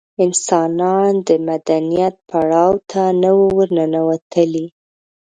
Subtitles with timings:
[0.25, 4.65] انسانان د مدنیت پړاو ته نه وو ورننوتلي.